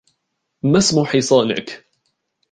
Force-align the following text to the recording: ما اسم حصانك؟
ما 0.63 0.77
اسم 0.77 1.03
حصانك؟ 1.03 1.85